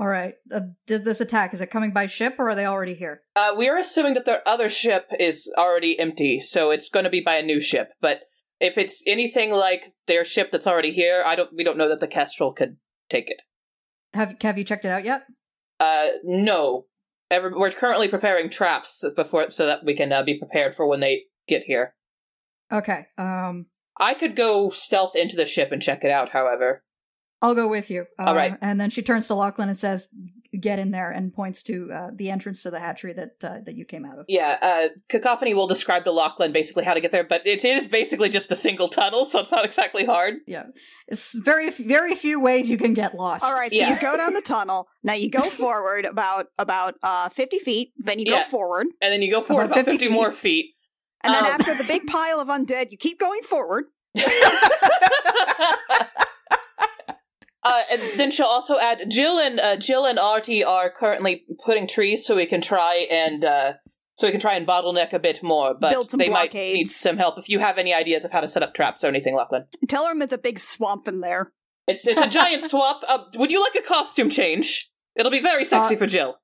[0.00, 2.94] All right, uh, th- this attack is it coming by ship or are they already
[2.94, 3.22] here?
[3.34, 7.10] Uh, we are assuming that their other ship is already empty, so it's going to
[7.10, 7.90] be by a new ship.
[8.00, 8.22] But
[8.60, 11.50] if it's anything like their ship that's already here, I don't.
[11.54, 12.76] We don't know that the Kestrel could
[13.10, 13.42] take it.
[14.14, 15.24] Have have you checked it out yet?
[15.80, 16.86] Uh, no.
[17.30, 21.00] Every, we're currently preparing traps before so that we can uh, be prepared for when
[21.00, 21.94] they get here.
[22.72, 23.66] Okay, um,
[23.98, 26.30] I could go stealth into the ship and check it out.
[26.30, 26.82] However,
[27.40, 28.06] I'll go with you.
[28.18, 28.56] Uh, All right.
[28.60, 30.08] And then she turns to Lachlan and says,
[30.60, 33.74] get in there and points to uh, the entrance to the hatchery that uh, that
[33.74, 34.26] you came out of.
[34.28, 37.88] Yeah, uh, Cacophony will describe to Lachlan basically how to get there, but it is
[37.88, 40.34] basically just a single tunnel, so it's not exactly hard.
[40.46, 40.64] Yeah,
[41.06, 43.44] it's very very few ways you can get lost.
[43.44, 43.94] All right, so Yeah.
[43.94, 44.88] you go down the tunnel.
[45.02, 47.92] Now you go forward about about uh, fifty feet.
[47.98, 48.44] Then you go Yeah.
[48.44, 50.74] forward, And then you go forward About about 50 50, more feet.
[51.24, 51.50] and then Um.
[51.52, 53.84] after the big pile of undead, you keep going forward.
[57.64, 61.86] Uh, and then she'll also add Jill and uh, Jill and Artie are currently putting
[61.88, 63.72] trees so we can try and uh,
[64.14, 67.38] so we can try and bottleneck a bit more, but they might need some help.
[67.38, 70.04] If you have any ideas of how to set up traps or anything, Lachlan, Tell
[70.04, 71.52] them it's a big swamp in there.
[71.86, 73.02] it's it's a giant swamp.
[73.08, 74.90] Uh, would you like a costume change?
[75.16, 76.36] It'll be very sexy Uh, for Jill.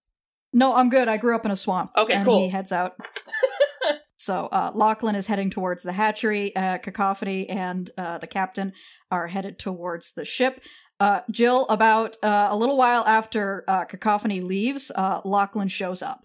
[0.53, 1.09] No, I'm good.
[1.09, 1.91] I grew up in a swamp.
[1.97, 2.41] Okay, and cool.
[2.41, 2.95] He heads out.
[4.17, 6.55] so uh, Lachlan is heading towards the hatchery.
[6.55, 8.73] Uh, Cacophony and uh, the captain
[9.11, 10.63] are headed towards the ship.
[11.05, 16.25] Uh, Jill, about uh, a little while after uh, Cacophony leaves, uh, Lachlan shows up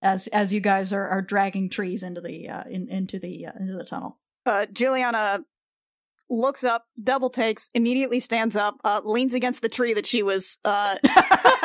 [0.00, 3.52] as as you guys are, are dragging trees into the uh, in, into the uh,
[3.58, 4.20] into the tunnel.
[4.46, 5.44] Uh, Juliana
[6.30, 10.60] looks up, double takes, immediately stands up, uh, leans against the tree that she was
[10.64, 10.94] uh,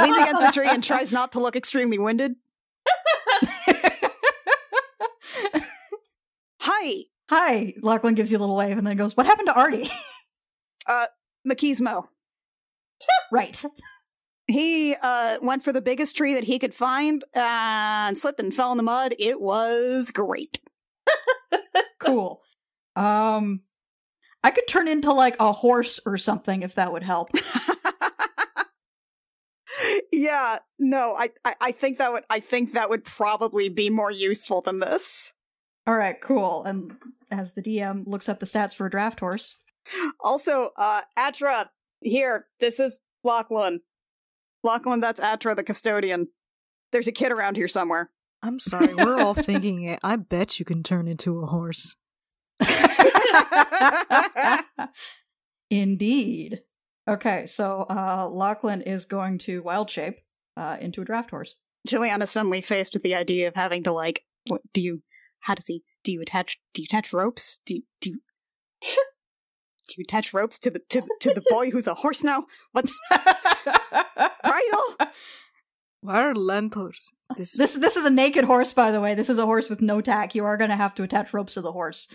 [0.02, 2.36] leans against the tree and tries not to look extremely winded.
[6.62, 9.92] Hi, Hi, Lachlan gives you a little wave and then goes, "What happened to Artie?"
[11.48, 12.08] Machismo.
[13.32, 13.64] right.
[14.48, 18.72] He uh, went for the biggest tree that he could find and slipped and fell
[18.72, 19.14] in the mud.
[19.20, 20.60] It was great.
[22.00, 22.42] cool.
[22.96, 23.62] Um,
[24.44, 27.30] I could turn into like a horse or something if that would help.
[30.14, 34.12] yeah, no, I, I, I think that would I think that would probably be more
[34.12, 35.34] useful than this.
[35.86, 36.64] All right, cool.
[36.64, 36.96] And
[37.32, 39.56] as the DM looks up the stats for a draft horse,
[40.20, 41.72] Also, uh, Atra,
[42.02, 43.82] here, this is Lachlan.
[44.64, 46.28] Lachlan, that's Atra, the custodian.
[46.92, 48.12] There's a kid around here somewhere.
[48.42, 50.00] I'm sorry, we're all thinking it.
[50.04, 51.96] I bet you can turn into a horse.
[55.70, 56.62] indeed.
[57.08, 60.20] Okay, so uh, Lachlan is going to wild shape
[60.56, 61.56] uh, into a draft horse.
[61.86, 65.04] Juliana's suddenly faced with the idea of having to like, what do you?
[65.42, 65.84] How does he?
[66.04, 66.60] Do you attach?
[66.74, 67.60] Do you attach ropes?
[67.66, 68.20] Do you, do you,
[69.88, 72.46] do you attach ropes to the to, to the boy who's a horse now?
[72.74, 74.98] What's bridle?
[76.02, 77.12] Why are lentils?
[77.36, 79.14] This, This this is a naked horse, by the way.
[79.16, 80.36] This is a horse with no tack.
[80.36, 82.08] You are going to have to attach ropes to the horse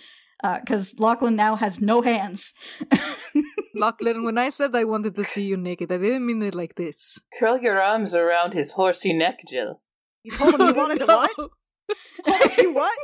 [0.44, 2.54] uh, because Lachlan now has no hands.
[3.74, 6.74] Lachlan, when I said I wanted to see you naked, I didn't mean it like
[6.76, 7.18] this.
[7.38, 9.80] Curl your arms around his horsey neck, Jill.
[10.22, 11.30] You told him you wanted to what?
[12.58, 12.98] You what?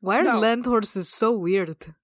[0.00, 0.40] Why are No.
[0.40, 1.94] land horses so weird?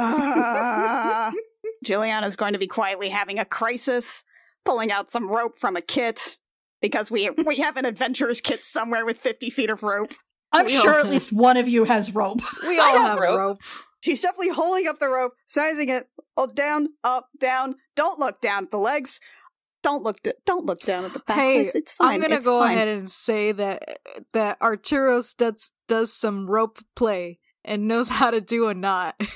[0.00, 1.30] Uh,
[1.84, 4.24] Juliana's going to be quietly having a crisis,
[4.64, 6.38] pulling out some rope from a kit
[6.82, 10.12] because we we have an adventurer's kit somewhere with fifty feet of rope.
[10.52, 12.40] I'm We all sure at have- least one of you has rope.
[12.66, 13.38] We all have have rope.
[13.38, 13.58] rope.
[14.00, 16.08] She's definitely holding up the rope, sizing it.
[16.36, 17.74] Oh, down, up, down.
[17.96, 19.20] Don't look down at the legs.
[19.82, 20.22] Don't look.
[20.22, 21.36] D- don't look down at the back.
[21.38, 22.14] Hey, it's, it's fine.
[22.14, 22.76] I'm gonna it's go fine.
[22.76, 23.98] ahead and say that
[24.32, 29.20] that Arturos does does some rope play and knows how to do a knot.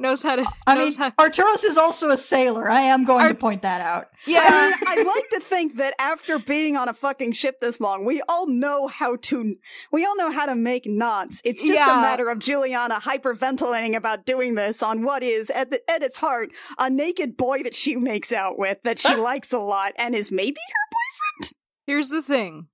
[0.00, 0.44] knows how to.
[0.66, 2.70] I knows mean, how- Arturos is also a sailor.
[2.70, 4.06] I am going to point that out.
[4.26, 4.40] I yeah.
[4.40, 8.22] mean, I'd like to think that after being on a fucking ship this long, we
[8.28, 9.56] all know how to
[9.92, 11.40] we all know how to make knots.
[11.44, 11.98] It's just Yeah.
[11.98, 16.18] a matter of Juliana hyperventilating about doing this on what is at the, at its
[16.18, 20.14] heart a naked boy that she makes out with that she likes a lot and
[20.14, 20.96] is maybe her
[21.40, 21.52] boyfriend.
[21.86, 22.68] Here's the thing.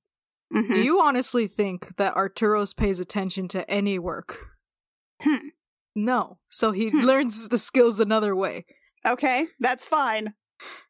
[0.53, 4.39] her Do you honestly think that Arturos pays attention to any work?
[5.23, 5.49] Hmm.
[5.97, 6.39] No.
[6.51, 7.01] So he Hmm.
[7.01, 8.67] learns the skills another way.
[9.05, 10.35] Okay, that's fine.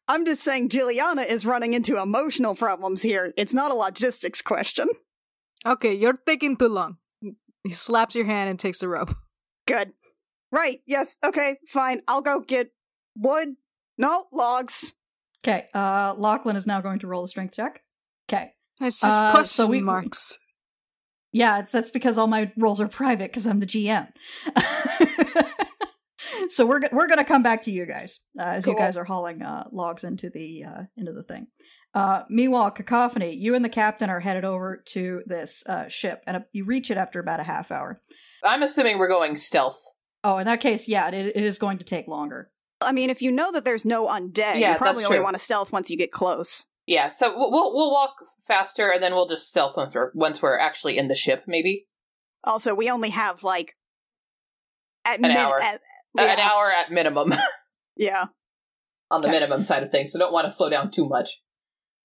[0.07, 3.33] I'm just saying Juliana is running into emotional problems here.
[3.37, 4.87] It's not a logistics question.
[5.65, 6.97] Okay, you're taking too long.
[7.63, 9.15] He slaps your hand and takes the rope.
[9.65, 9.93] Good.
[10.51, 12.01] Right, yes, okay, fine.
[12.07, 12.71] I'll go get
[13.17, 13.55] wood.
[13.97, 14.93] No, logs.
[15.45, 17.81] Okay, uh, Lachlan is now going to roll a strength check.
[18.29, 18.53] Okay.
[18.79, 20.37] It's just Uh, question so we- marks.
[21.33, 24.07] Yeah, it's that's because all my rolls are private because I'm the GM.
[26.49, 29.41] so we're we're gonna come back to you guys uh, as you guys are hauling
[29.41, 31.47] uh, logs into the uh, into the thing.
[31.93, 36.37] Uh, meanwhile, cacophony, you and the captain are headed over to this uh, ship, and
[36.37, 37.97] uh, you reach it after about a half hour.
[38.43, 39.79] I'm assuming we're going stealth.
[40.23, 42.51] Oh, in that case, yeah, it, it is going to take longer.
[42.81, 45.23] I mean, if you know that there's no undead, Yeah, you probably only true.
[45.23, 46.65] want to stealth once you get close.
[46.85, 48.13] Yeah, so we'll we'll, we'll walk
[48.47, 51.87] faster, and then we'll just stealth once we're, once we're actually in the ship, maybe
[52.43, 53.75] Also, we only have like
[55.05, 55.59] at An min- hour.
[55.61, 55.81] At,
[56.15, 57.33] yeah, an hour at minimum
[57.97, 58.25] Yeah.
[59.11, 59.39] on the Okay.
[59.39, 60.11] minimum side of things.
[60.13, 61.41] So don't want to slow down too much.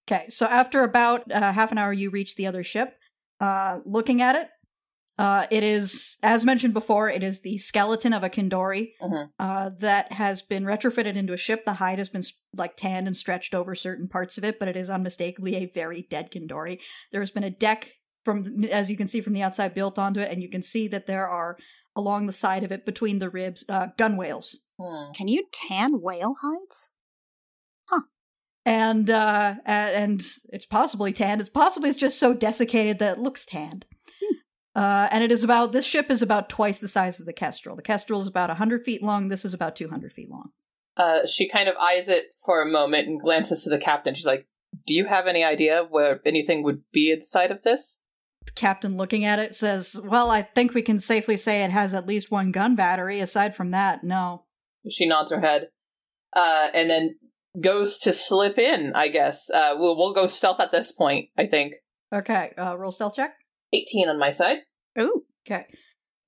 [0.09, 2.95] Okay, so after about uh, half an hour, you reach the other ship.
[3.41, 4.49] Uh, looking at it,
[5.19, 9.29] uh, it is, as mentioned before, it is the skeleton of a Kindori Mhm.
[9.39, 11.65] uh, that has been retrofitted into a ship.
[11.65, 12.23] The hide has been
[12.57, 16.07] like tanned and stretched over certain parts of it, but it is unmistakably a very
[16.11, 16.81] dead Kindori.
[17.13, 17.93] There has been a deck
[18.25, 20.89] from, as you can see from the outside, built onto it, and you can see
[20.89, 21.57] that there are
[21.95, 25.13] along the side of it, between the ribs, uh, gunwales Hmm.
[25.15, 26.91] Can you tan whale hides?
[27.89, 28.01] Huh.
[28.65, 33.45] And uh and it's possibly tanned it's possibly it's just so desiccated that it looks
[33.45, 33.85] tanned
[34.75, 37.77] uh and it is about this ship is about twice the size of the kestrel
[37.77, 40.51] the kestrel is about 100 feet long this is about 200 feet long
[40.97, 44.15] Uh, she kind of eyes it for a moment and glances to the captain.
[44.15, 44.47] She's like,
[44.87, 47.99] "Do you have any idea where anything would be inside of this?"
[48.55, 52.07] Captain looking at it says well i think we can safely say it has at
[52.07, 54.45] least one gun battery aside from that no
[54.91, 55.69] She nods her head,
[56.35, 57.17] uh, and then
[57.61, 58.93] goes to slip in.
[58.95, 61.29] I guess uh, we'll we'll go stealth at this point.
[61.39, 61.75] I think
[62.13, 63.35] okay uh roll stealth check
[63.73, 64.59] eighteen on my side.
[64.99, 65.23] Ooh.
[65.47, 65.67] Okay.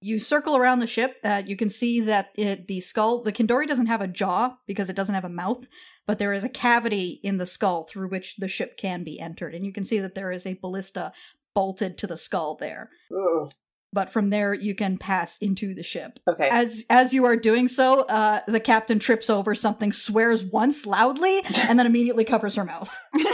[0.00, 1.16] You circle around the ship.
[1.24, 4.90] Uh, you can see that it, the skull, the Kindori doesn't have a jaw because
[4.90, 5.66] it doesn't have a mouth,
[6.06, 9.54] but there is a cavity in the skull through which the ship can be entered.
[9.54, 11.12] And you can see that there is a ballista
[11.54, 12.90] bolted to the skull there.
[13.12, 13.50] Ugh.
[13.92, 16.18] But from there, you can pass into the ship.
[16.28, 16.48] Okay.
[16.50, 21.42] As as you are doing so, uh, the captain trips over something, swears once loudly,
[21.68, 22.92] and then immediately covers her mouth.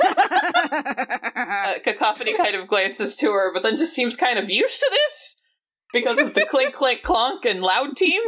[1.34, 4.90] uh, Cacophony kind of glances to her, but then just seems kind of used to
[4.90, 5.36] this
[5.94, 8.20] because of the clink, clink, clonk, and loud team,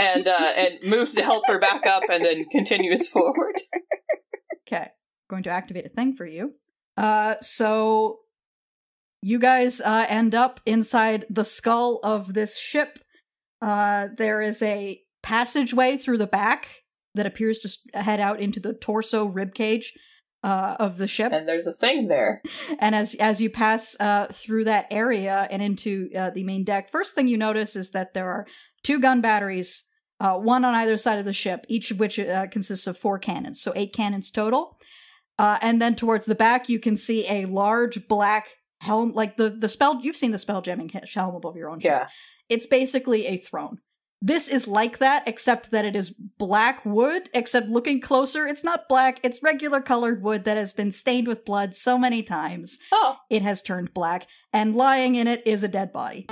[0.00, 3.54] and uh, and moves to help her back up, and then continues forward.
[4.66, 4.88] Okay.
[5.28, 6.52] Going to activate a thing for you.
[6.96, 8.18] Uh so
[9.22, 12.98] you guys uh end up inside the skull of this ship.
[13.60, 16.82] Uh there is a passageway through the back
[17.14, 19.92] that appears to head out into the torso rib cage
[20.42, 21.32] uh of the ship.
[21.32, 22.42] And there's a thing there.
[22.78, 26.90] And as as you pass uh, through that area and into uh, the main deck,
[26.90, 28.46] first thing you notice is that there are
[28.82, 29.84] two gun batteries,
[30.18, 33.18] uh, one on either side of the ship, each of which uh, consists of four
[33.18, 34.78] cannons, so eight cannons total.
[35.38, 38.48] Uh, and then towards the back, you can see a large black
[38.80, 40.00] helm, like the the spell.
[40.02, 41.90] You've seen the spell jamming he- helm above your own ship.
[41.90, 42.08] Yeah.
[42.48, 43.78] It's basically a throne.
[44.22, 48.86] This is like that, except that it is black wood, except looking closer, it's not
[48.86, 53.16] black, it's regular colored wood that has been stained with blood so many times Oh,
[53.30, 56.26] it has turned black, and lying in it is a dead body.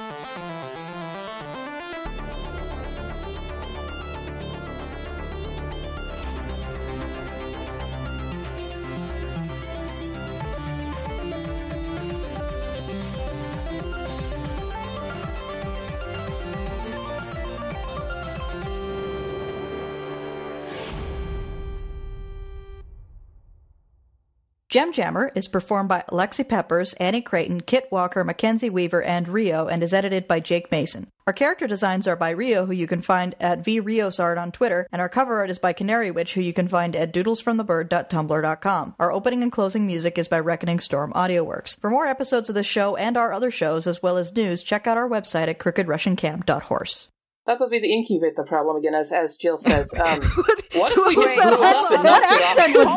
[24.79, 29.67] Gem Jammer is performed by Alexi Peppers, Annie Creighton, Kit Walker, Mackenzie Weaver, and Rio,
[29.67, 31.09] and is edited by Jake Mason.
[31.27, 35.03] Our character designs are by Rio, who you can find at vriosart on Twitter, and
[35.03, 38.95] our cover art is by Canary Witch, who you can find at doodlesfromthebird.tumblr.com.
[39.01, 41.81] Our opening and closing music is by Reckoning Storm AudioWorks.
[41.81, 44.87] For more episodes of this show and our other shows, as well as news, check
[44.87, 47.09] out our website at crookedrussiancamp.horse.
[47.47, 49.93] that would be the incubator problem again, as as Jill says.
[49.95, 51.95] Um, what, what if we just that blew up accent?
[51.95, 52.59] and knocked it off?
[52.59, 52.97] accent was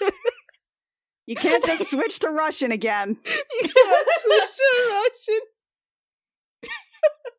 [0.00, 0.12] that?
[1.26, 3.16] You can't just switch to Russian again.
[3.62, 5.40] You can't switch to Russian.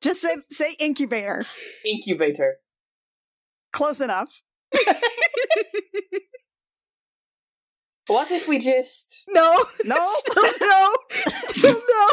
[0.01, 1.45] Just say say incubator.
[1.85, 2.55] Incubator.
[3.71, 4.41] Close enough.
[8.07, 10.11] What if we just No, No.
[10.15, 10.93] still no,
[11.47, 12.07] still no.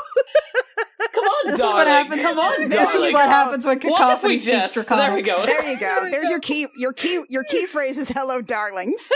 [1.13, 2.23] come on, This is what happens.
[2.23, 4.89] Come on, This is what happens when What if cacophony we speaks just?
[4.89, 5.45] There we go.
[5.45, 6.07] There you go.
[6.09, 9.11] There's your key your key your key phrase is hello darlings.